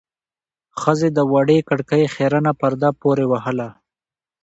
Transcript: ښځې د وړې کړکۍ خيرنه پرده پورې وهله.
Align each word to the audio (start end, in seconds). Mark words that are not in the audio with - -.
ښځې 0.81 1.09
د 1.17 1.19
وړې 1.31 1.59
کړکۍ 1.69 2.03
خيرنه 2.15 2.51
پرده 2.59 2.89
پورې 3.01 3.25
وهله. 3.31 3.69